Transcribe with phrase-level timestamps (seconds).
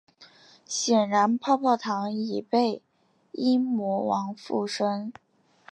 [0.65, 2.81] 显然泡泡糖已被
[3.33, 5.13] 阴魔王附身。